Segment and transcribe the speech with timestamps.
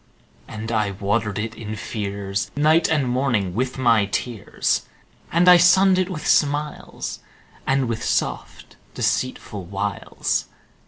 [0.47, 4.87] And I watered it in fears, Night and morning with my tears;
[5.31, 7.19] And I sunned it with smiles,
[7.67, 10.47] And with soft deceitful wiles.